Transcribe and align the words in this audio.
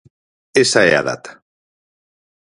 Esa 0.63 0.81
é 0.91 0.93
a 0.95 1.05
data. 1.09 1.31